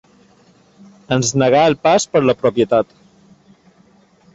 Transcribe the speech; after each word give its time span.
Ens 1.17 1.29
negà 1.43 1.61
el 1.73 1.77
pas 1.85 2.09
per 2.15 2.25
la 2.27 2.37
propietat. 2.43 2.95